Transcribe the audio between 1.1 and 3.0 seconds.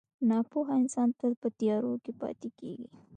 تل په تیارو کې پاتې کېږي.